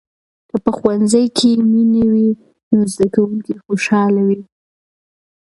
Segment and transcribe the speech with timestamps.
[0.49, 2.29] که په ښوونځي کې مینه وي،
[2.71, 4.41] نو زده کوونکي خوشحال وي.